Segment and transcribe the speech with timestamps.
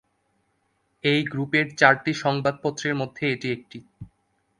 [1.03, 3.79] এই গ্রুপের চারটি সংবাদপত্রের মধ্যে এটি একটি।